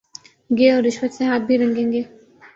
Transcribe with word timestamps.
گے 0.57 0.71
اور 0.71 0.83
رشوت 0.83 1.11
سے 1.13 1.23
ہاتھ 1.25 1.43
بھی 1.43 1.57
رنگیں 1.57 1.91
گے۔ 1.91 2.01